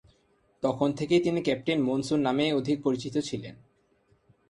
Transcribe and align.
তখন 0.63 0.89
থেকেই 0.91 1.21
তিনি 1.21 1.39
‘ক্যাপ্টেন 1.41 1.79
মনসুর’ 1.81 2.19
নামেই 2.19 2.51
অধিক 2.53 2.77
পরিচিত 2.83 3.15
ছিলেন। 3.19 3.55